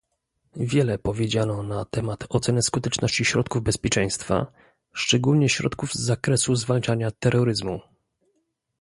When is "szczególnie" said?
4.93-5.49